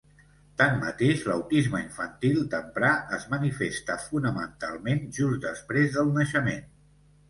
[0.61, 6.71] Tanmateix, l'autisme infantil temprà es manifesta fonamentalment just després del naixement.